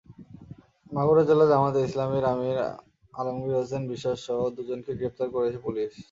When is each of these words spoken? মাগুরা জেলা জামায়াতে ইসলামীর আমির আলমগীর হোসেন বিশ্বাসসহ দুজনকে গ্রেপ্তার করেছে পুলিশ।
মাগুরা 0.91 1.23
জেলা 1.29 1.45
জামায়াতে 1.51 1.79
ইসলামীর 1.87 2.25
আমির 2.31 2.57
আলমগীর 3.13 3.55
হোসেন 3.59 3.83
বিশ্বাসসহ 3.91 4.37
দুজনকে 4.57 4.91
গ্রেপ্তার 4.99 5.27
করেছে 5.35 5.57
পুলিশ। 5.65 5.91